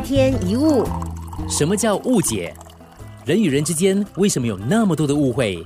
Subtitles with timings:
[0.00, 0.84] 天一物，
[1.48, 2.54] 什么叫误解？
[3.26, 5.64] 人与人之间为什么有那么多的误会？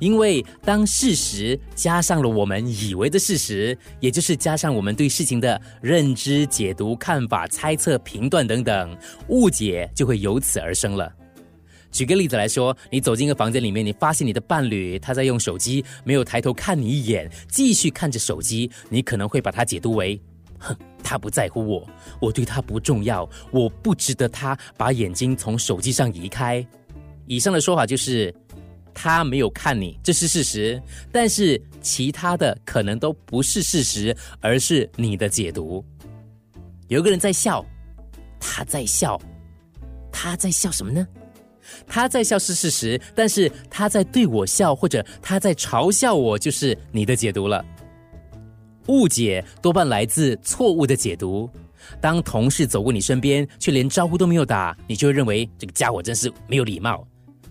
[0.00, 8.96] 因为当事实加上了我们以为的事实，也就是加上我们对事情的认知、解读、看法、猜测、评断等等，
[9.28, 11.12] 误解就会由此而生了。
[11.90, 20.20] 举个例子来说，你走进一个房间里面，你发现你的伴侣他在用手机，没有抬头看你一眼，继续看着手机，你可能会把它解读为：
[20.58, 21.88] 哼，他不在乎我，
[22.20, 26.66] 我对他不重要，我不值得他把眼睛从手机上移开。
[27.26, 28.34] 以上的说法就是。
[29.00, 35.84] 他没有看你，这是事实，但是其他的可能都不是事实，而是你的解读。
[36.88, 37.64] 有个人在笑，
[38.40, 39.16] 他在笑，
[40.10, 41.06] 他在笑什么呢？
[41.86, 47.64] 他在笑是事实，但是他在对我笑，或者他在嘲笑我，就是你的解读了。
[48.88, 51.48] 误解多半来自错误的解读。
[52.00, 57.06] 当同事走过你身边，却连招呼都没有打，你就会认为这个家伙真是没有礼貌，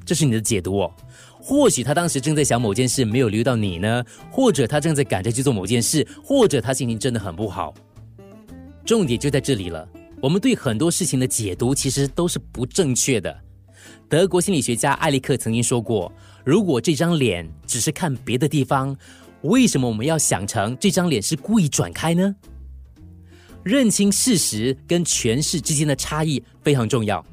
[0.05, 0.94] 这是你的解读哦。
[1.39, 7.73] 或许他当时正在想某件事，没有留意到你呢；或者他正在赶着去做某件事；或者他心情真的很不好。
[8.85, 9.88] 重点就在这里了。
[10.22, 13.35] 我们对很多事情的解读其实都是不正确的。
[14.09, 16.11] 德国心理学家艾利克曾经说过
[16.44, 18.95] ：“如果这张脸只是看别的地方，
[19.48, 22.36] 为什么我们要想成这张脸是故意转开呢？”
[23.64, 27.26] 认清事实跟诠释之间的差异非常重要。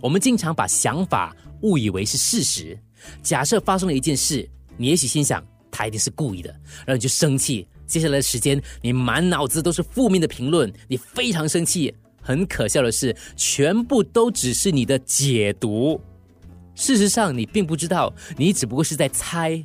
[0.00, 2.78] 我们经常把想法误以为是事实。
[3.22, 6.50] 假设发生了一件事，你也许心想他一定是故意的，
[6.84, 7.66] 然后你就生气。
[7.86, 11.94] 接下来的时间，你满脑子都是负面的评论，你非常生气。
[12.20, 16.00] 很可笑的是，全部都只是你的解读。
[16.74, 19.62] 事实上，你并不知道，你只不过是在猜。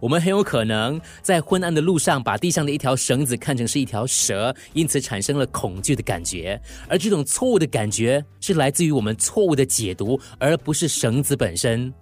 [0.00, 6.60] 我们很有可能在昏暗的路上，把地上的一条绳子看成是一条蛇，因此产生了恐惧的感觉。
[6.88, 11.92] 而这种错误的感觉是来自于我们错误的解读，而不是绳子本身。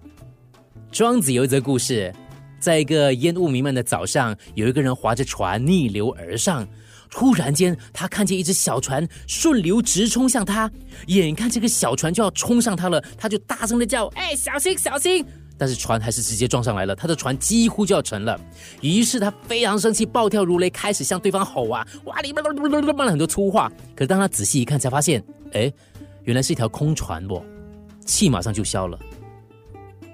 [0.91, 2.13] 庄子有一则故事，
[2.59, 6.67] 在一个烟雾弥漫的早上，有一个人划着船逆流而上，
[7.09, 10.71] 突然间他看见一只小船顺流直冲向他，
[11.07, 15.25] 眼看这个小船就要冲上他了，他就大声的叫：“哎，小心，小心！”
[15.57, 18.39] 但是船还是直接撞上来了，他的船几乎就要沉了。
[18.81, 21.85] 于是他非常生气，暴跳如雷，开始向对方吼啊！
[22.05, 23.71] 哇里骂了很多粗话。
[23.95, 25.23] 可当他仔细一看，才发现，
[25.53, 25.71] 哎，
[26.23, 27.43] 原来是一条空船不？
[28.05, 28.97] 气马上就消了。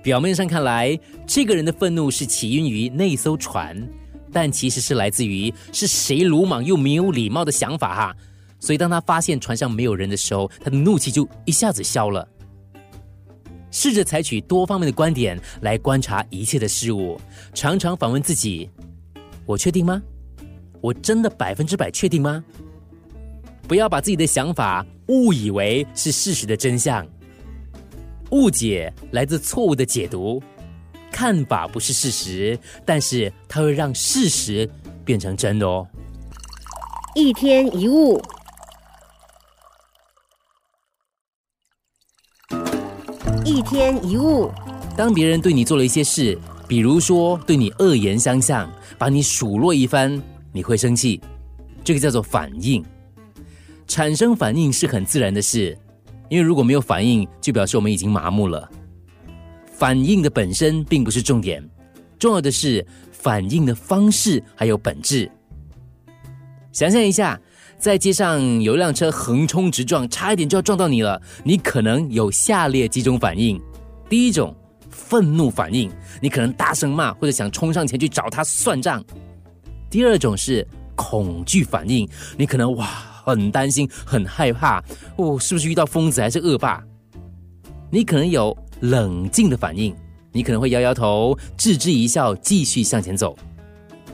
[0.02, 3.88] 表面上看来，这个人的愤怒是起因于那艘船，
[4.32, 8.16] 但其实是来自于是谁鲁莽又没有礼貌的想法哈。
[8.60, 12.28] 所以当他发现船上没有人的时候，他的怒气就一下子消了。
[13.74, 17.20] 试着采取多方面的观点来观察一切的事物，
[17.56, 18.70] 常常反问自己：
[19.48, 20.00] 我确定吗？
[20.80, 22.44] 我真的百分之百确定吗？
[23.68, 27.06] 不要把自己的想法误以为是事实的真相。
[28.30, 30.42] 误解来自错误的解读，
[31.12, 34.70] 看法不是事实，但是它会让事实
[35.04, 35.88] 变成真的哦。
[37.16, 38.22] 一天一物。
[43.64, 44.52] 天一物。
[44.96, 46.38] 当别人对你做了一些事，
[46.68, 51.20] 比如说对你恶言相向，把你数落一番，你会生气。
[51.84, 52.84] 这个叫做反应。
[53.88, 55.78] 产生反应是很自然的事，
[56.30, 58.70] 因为如果没有反应，就表示我们已经麻木了。
[59.72, 61.68] 反应的本身并不是重点，
[62.20, 65.30] 重要的是反应的方式还有本质。
[66.72, 67.40] 想象一下。
[67.84, 71.22] 在街上有一辆车横冲直撞，差一点就要撞到你了。
[71.44, 73.62] 你可能有下列几种反应：
[74.08, 74.56] 第一种，
[74.90, 79.02] 愤怒反应，你可能大声骂或者想冲上前去找他算账；
[79.90, 82.08] 第二种是恐惧反应，
[82.38, 82.86] 你可能哇
[83.26, 84.82] 很担心、很害怕，
[85.18, 86.82] 哦，是不是遇到疯子还是恶霸？
[87.92, 89.94] 你可能有冷静的反应，
[90.32, 93.36] 你可能会摇摇头，置之一笑，继续向前走；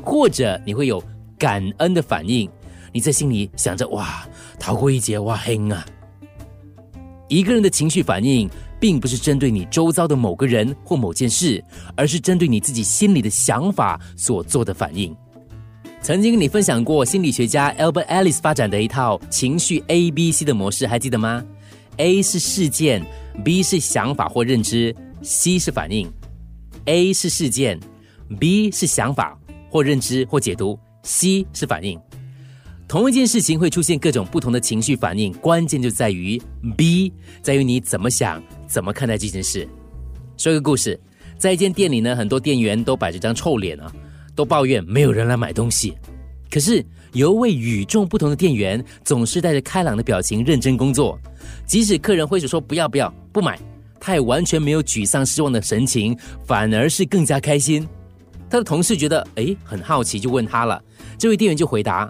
[0.04, 1.00] 或者你会有
[1.38, 2.50] 感恩的反应。
[2.92, 4.28] 你在心里想着哇，
[4.60, 5.86] 逃过一劫哇，嘿啊！
[7.28, 8.50] 一个人的情绪反应，
[8.80, 11.64] 并不是针对你周遭的某个人或某件事，
[11.96, 15.16] 而是针对你自己心里的想法所做的反应。
[16.02, 21.44] 曾经跟你分享过心理学家 Albert Ellis 发展的一套情绪 A B C 的模式，还记得吗
[21.98, 23.06] ？A 是事件
[23.44, 26.10] ，B 是想法或认知，C 是反应。
[26.86, 27.78] A 是事件
[28.40, 29.38] ，B 是想法
[29.70, 32.00] 或认知或解读，C 是反应。
[32.90, 36.42] 同一件事情会出现各种不同的情绪反应，关键就在于
[36.76, 39.70] B，在于你怎么想，怎么看待这件事。
[40.38, 41.00] 说个故事，
[41.38, 43.94] 在一间店里呢，很多店员都摆着张臭脸啊，
[44.34, 45.94] 都抱怨没有人来买东西。
[46.50, 46.84] 可是
[47.14, 51.16] 有一位与众不同的店员，总是带着开朗的表情认真工作，
[51.68, 53.60] 即使客人挥手说不要不要不买，
[54.00, 57.88] 他也完全没有沮丧失望的神情，反而是更加开心。
[58.50, 60.84] 他的同事觉得诶很好奇，就问他了。
[61.20, 62.10] 这位店员就回答：“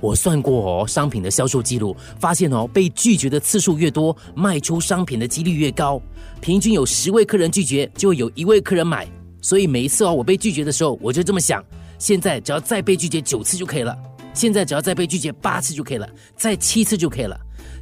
[0.00, 6.00] 我算过哦，商品的销售记录，发现哦，被拒绝的次数越多，卖出商品的几率越高。
[6.40, 9.06] 平均有十位客人拒绝，就有一位客人买。
[9.40, 11.64] 所以每一次哦，我被拒绝的时候，我就这么想：
[11.98, 13.96] 现在只要再被拒绝九次就可以了。
[14.34, 17.36] 现在只要再被拒绝八次就可以了，再七次就可以了。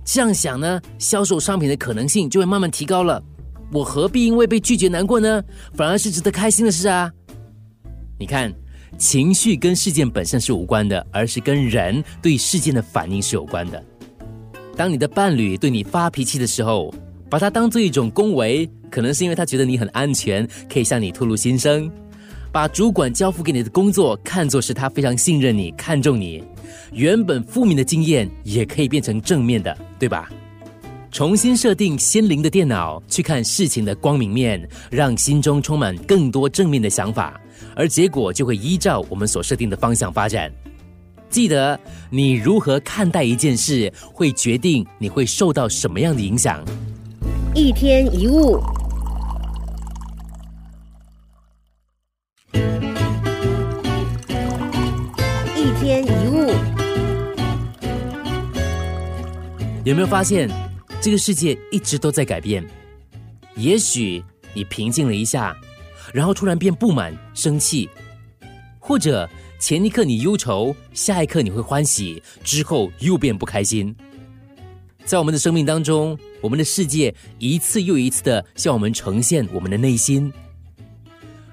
[0.04, 3.22] 这样想呢，销售商品的可能性就会慢慢提高了。
[3.72, 5.42] 我何必因为被拒绝难过呢？
[5.74, 7.12] 反而是值得开心的事啊！”
[8.18, 8.50] 你看，
[8.96, 13.82] 情绪跟事件本身是无关的，而是跟人对事件的反应是有关的。
[14.76, 16.92] 当你的伴侣对你发脾气的时候，
[17.30, 21.90] 把它当做一种恭维，可能是因为他觉得你很安全，可以向你吐露心声；
[22.52, 26.42] 把主管交付给你的工作看作是他非常信任你、看重你，
[26.92, 30.30] 原本负面的经验也可以变成正面的，对吧？
[31.10, 37.40] 重新设定心灵的电脑，去看事情的光明面，让心中充满更多正面的想法，
[37.74, 40.50] 而结果就会依照我们所设定的方向发展。
[41.28, 41.78] 记得，
[42.10, 46.64] 你如何看待一件事，会决定你会受到什么样的影响。
[47.54, 48.60] 一天一物，
[55.56, 56.52] 一天一物，
[59.84, 60.48] 有没有发现？
[60.98, 62.64] 这个世界一直都在改变，
[63.54, 64.24] 也许
[64.54, 65.54] 你平静了一下，
[66.12, 67.88] 然后突然变不满、生气，
[68.78, 73.94] 或者前一刻你忧愁，下一刻你会欢喜，之后又变不开心。
[75.04, 80.32] 在我们的生命当中，我们的世界一次又一次的向我们呈现我们的内心。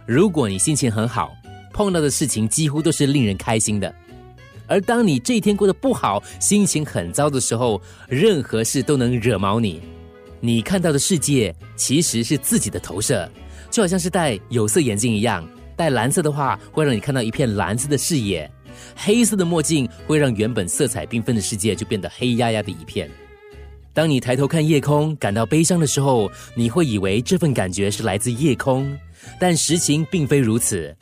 [0.05, 1.33] 如果你心情很好，
[1.71, 3.93] 碰到的事情几乎都是令人开心的。
[4.65, 9.81] 而当你这一天过得不好，心情很糟的时候，任何事都能惹毛你。
[10.39, 13.29] 你看到的世界其实是自己的投射，
[13.73, 15.43] 就好像是戴有色眼镜一样。
[15.75, 18.47] 戴蓝色的话，会让你看到一片蓝色的视野；
[18.95, 23.09] 黑色的墨镜会让原本色彩缤纷的世界就变得黑压压的一片。
[23.91, 28.95] 当你抬头看夜空，感到悲伤的时候，你会以为这份感觉是来自夜空，
[29.39, 30.95] 但实情并非如此。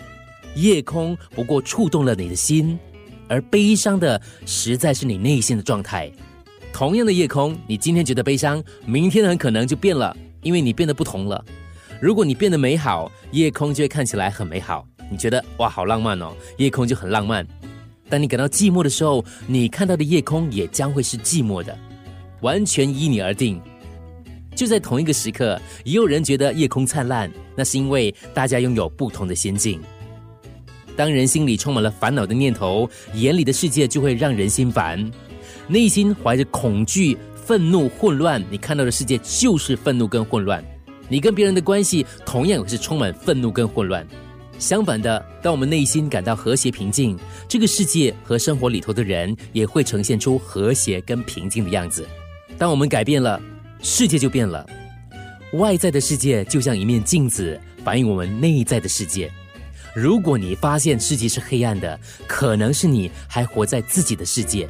[0.56, 2.80] 夜空不过触动了你的心。
[3.28, 6.10] 而悲伤的实在是你内心的状态。
[6.72, 11.44] 同样的夜空，你今天觉得悲伤，明天很可能就变了，因为你变得不同了。
[12.02, 14.84] 如果你变得美好，夜空就会看起来很美好。
[15.08, 17.46] 你觉得哇，好浪漫哦，夜空就很浪漫。
[18.10, 21.78] 当你感到寂寞的时候，你看到的夜空也将会是寂寞的，
[22.42, 23.62] 完全依你而定。
[24.56, 29.80] 就在同一个时刻，也有人觉得夜空灿烂，那是因为大家拥有不同的心境。
[30.96, 35.12] 当人心里充满了烦恼的念头，眼里的世界就会让人心烦。
[35.68, 40.66] 内心怀着恐惧、愤怒、混乱，你看到的世界就是愤怒跟混乱。
[41.12, 44.08] 你跟别人的关系同样也是充满愤怒跟混乱。
[44.58, 47.20] 相反的，当我们内心感到和谐平静，
[47.50, 52.08] 这个世界和生活里头的人也会呈现出和谐跟平静的样子。
[52.58, 53.42] 当我们改变了，
[53.82, 54.66] 世界就变了。
[55.56, 59.30] 外在的世界就像一面镜子，反映我们内在的世界。
[59.94, 64.66] 如果你发现世界是黑暗的，可能是你还活在自己的世界。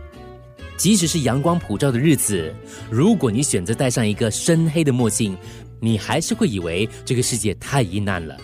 [0.76, 2.52] 即使是阳光普照的日子，
[2.90, 5.38] 如果你选择戴上一个深黑的墨镜，
[5.82, 8.38] 你还是会以为这个世界太阴暗了。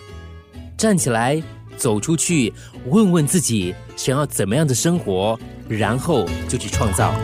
[0.76, 1.42] 站起来，
[1.76, 2.52] 走出去，
[2.86, 7.14] 问问自己想要怎么样的生活，然后就去创造。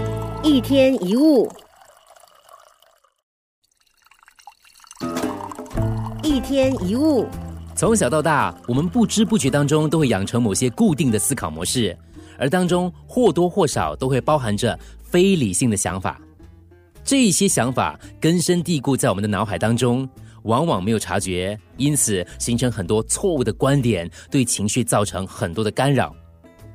[0.42, 1.50] 一天一物，
[6.22, 7.26] 一天一物。
[7.76, 11.96] 从小到大，我们不知不觉当中都会养成某些固定的思考模式，
[12.38, 16.20] 而当中或多或少都会包含着非理性的想法。
[17.04, 20.08] 这些想法根深蒂固在我们的脑海当中，
[20.44, 26.14] 往往没有察觉，因此形成很多错误的观点，对情绪造成很多的干扰。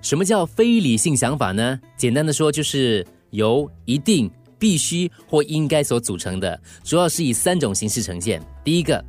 [0.02, 1.80] 什么叫非理性想法呢？
[1.98, 8.42] 简单的说，就是由一定、必须或应该所组成的，主要是以三种形式呈现。
[8.64, 9.04] 第一个。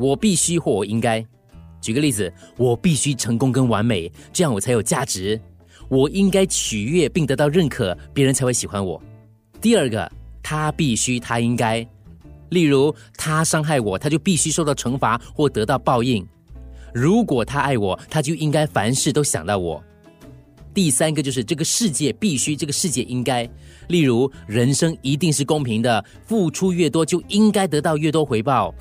[0.00, 1.26] 我必须或我应该，
[1.80, 5.40] 举个例子，我必须成功跟完美，这样我才有价值。
[5.88, 9.02] 我应该取悦并得到认可，别人才会喜欢我。
[9.60, 10.08] 第二个，
[10.42, 11.86] 他必须，他应该，
[12.50, 16.26] 例如他伤害我，他就必须受到惩罚或得到报应。
[16.94, 19.82] 如果他爱我，他就应该凡事都想到我。
[20.72, 23.48] 第三个就是这个世界必须，这个世界应该，
[23.88, 28.72] 例如人生一定是公平的，付出越多就应该得到越多回报。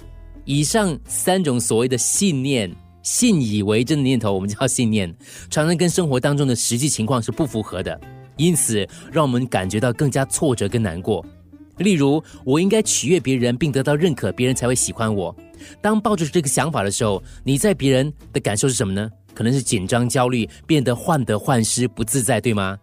[0.46, 2.72] 以上三种所谓的信念、
[3.02, 5.14] 信以为真的念头，我们叫信念，
[5.50, 8.00] 常常跟生活当中的实际情况是不符合的。
[8.36, 11.26] 因此让我们感觉到更加挫折跟难过。
[11.78, 15.36] 例如，我应该取悦别人并得到认可，别人才会喜欢我。
[15.82, 19.10] 当抱着这个想法的时候，你在别人的感受是什么呢？
[19.34, 22.78] 可能是紧张、焦虑，变得患得患失、不自在，对吗？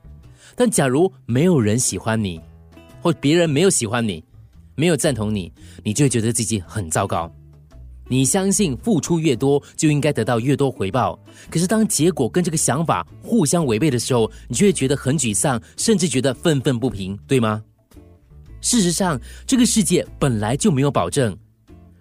[0.57, 2.41] 但假如没有人喜欢你，
[3.03, 4.23] 或别人没有喜欢你，
[4.77, 7.29] 没有赞同你，你就会觉得自己很糟糕。
[8.07, 11.19] 你相信付出越多就应该得到越多回报，
[11.51, 17.63] 可是当结果跟这个想法互相违背的时候，你就会觉得很沮丧，甚至觉得愤愤不平，对吗？
[18.65, 21.37] 事实上，这个世界本来就没有保证。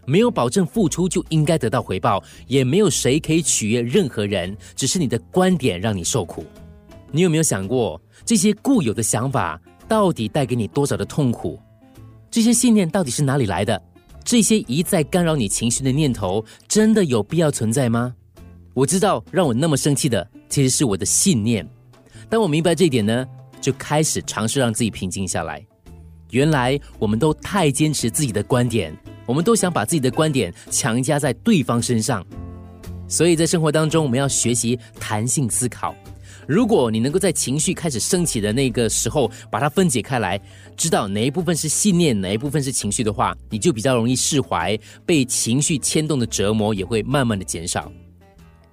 [0.05, 6.46] 没有保证付出就应该得到回报，也没有谁可以取悦任何人，只是你的观点让你受苦。
[7.12, 11.60] 你有没有想过，这些固有的想法到底带给你多少的痛苦？
[12.32, 13.82] 这些信念到底是哪里来的？
[14.24, 18.15] 这些一再干扰你情绪的念头，真的有必要存在吗？
[18.74, 21.67] 我知道，让我那么生气的其实是我的信念。
[22.29, 23.27] 当我明白这一点呢，
[23.60, 25.65] 就开始尝试让自己平静下来。
[26.33, 28.91] 原来我们都太坚持自己的观点。
[29.27, 32.25] 我们都想把自己的观点强加在对方身上，
[33.07, 35.95] 所以在生活当中，我们要学习弹性思考。
[36.45, 40.41] 如果你能够在情绪开始升起的那个时候，把它分解开来，
[40.75, 47.89] 知道哪一部分是信念，哪一部分是情绪的话，你就比较容易释怀，被情绪牵动的折磨也会慢慢的减少。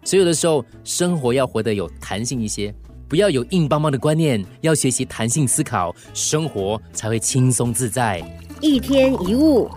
[0.02, 2.74] 所以有的时候，生活要活得有弹性一些，
[3.10, 8.22] 不要有硬邦邦的观念，要学习弹性思考，生活才会轻松自在。
[8.60, 9.68] 一天一物。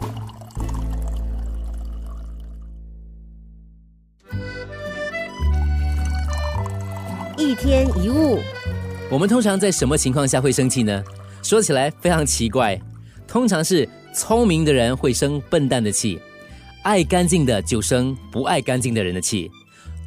[7.36, 8.38] 一天一物，
[9.10, 11.04] 我们通常在什么情况下会生气呢？
[11.42, 12.80] 说起来非常奇怪，
[13.28, 16.20] 通常是聪明的人会生笨蛋的气，
[16.84, 19.50] 爱干净的就生不爱干净的人的气，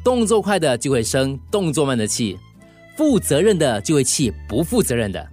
[0.01, 2.37] 动作快的就会生动作慢的气，
[2.97, 5.29] 负责任的就会气不负责任的，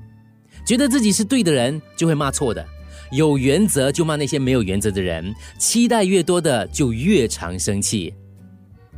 [0.65, 2.65] 觉得自己是对的人就会骂错的，
[3.11, 8.15] 有原则就骂那些没有原则的人，期待越多的就越常生气，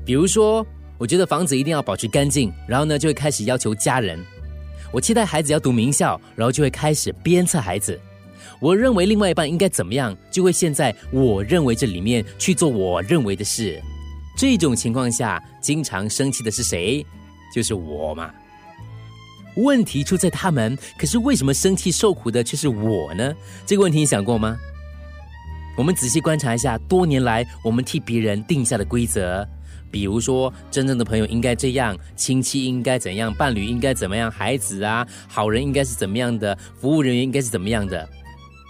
[0.05, 0.67] 比如说。
[0.99, 4.19] 我觉得房子一定要保持干净，然后呢，就会开始要求家人。
[4.91, 8.01] 我期待孩子要读名校，然后就会开始鞭策孩子。
[8.61, 13.79] 我认为另外一半应该怎么样，就会现在我认为这里面去做我认为的事。
[14.39, 17.05] 这种情况下，经常生气的是谁？
[17.55, 18.31] 就是我嘛。
[19.57, 23.35] 问题出在他们，可是为什么生气受苦的却是我呢？
[23.67, 24.57] 这个问题你想过吗？
[25.77, 29.47] 我们仔细观察一下，多年来我们替别人定下的规则。
[29.91, 38.07] 比如说，真正的朋友应该这样，亲戚应该怎样，伴侣应该怎么样，孩子啊，好人应该是怎么样的，服务人员应该是怎么样的。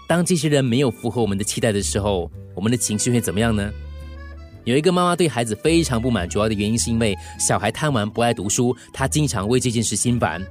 [0.09, 3.71] 当这些人没有符合我们的期待的时候，我们的情绪会怎么样呢？
[4.65, 10.45] 有一个妈妈对孩子非常不满，主要的原因是因为小孩贪玩不爱读书，她经常为这件事心烦。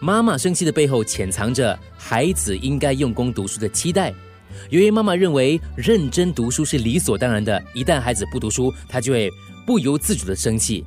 [0.00, 4.14] 妈妈生气的背后潜藏着孩子应该用功读书的期待。
[4.70, 9.30] 由于妈妈认为认真读书是理所当然的，一旦孩子不读书，她就会。
[9.66, 10.82] 不由自主的生气，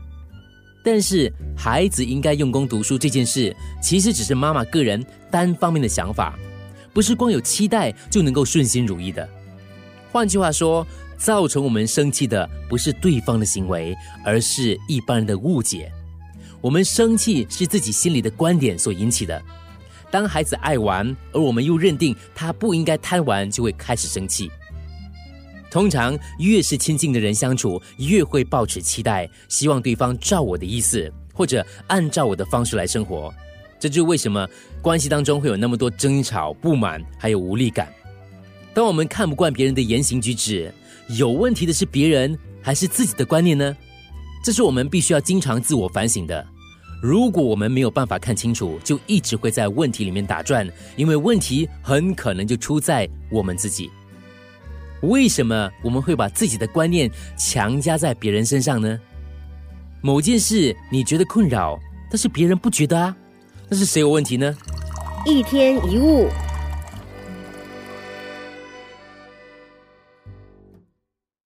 [0.84, 6.36] 但是孩子应该用功读书这件事，其实只是妈妈个人单方面的想法，
[6.92, 9.30] 不是光有期待就能够顺心如意的。
[10.12, 10.84] 换句话说，
[11.16, 15.92] 造成我们生气的不是对方的行为，而是一般人的误解。
[16.62, 19.42] 我们生气是自己心里的观点所引起的。
[20.12, 24.52] 当孩子爱玩，而我们又认定他不应该贪玩，就会开始生气。
[25.72, 33.34] 通常越是亲近的人相处，越会抱持期待，希望对方照我的意思或者按照我的方式来生活。
[33.80, 34.48] 这就是为什么
[34.82, 37.92] 关系当中会有那么多争吵、不满，还有无力感。
[38.74, 40.72] 当我们看不惯别人的言行举止，
[41.08, 43.76] 有问题的是别人还是自己的观念呢？
[44.44, 46.46] 这是我们必须要经常自我反省的。
[47.02, 53.90] 如果我们没有办法看清楚，就一直会在问题里面打转，因为问题很可能就出在我们自己。
[55.02, 59.00] 为什么我们会把自己的观念强加在别人身上呢？
[60.02, 61.80] 某件事你觉得困扰，
[62.10, 63.16] 但是别人不觉得啊？
[63.68, 64.56] 那是谁有问题呢？
[65.26, 66.28] 一天一物。